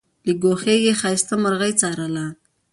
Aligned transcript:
له 0.25 0.33
ګوښې 0.41 0.75
یې 0.85 0.93
ښایسته 0.99 1.35
مرغۍ 1.43 1.71
څارله 1.79 2.25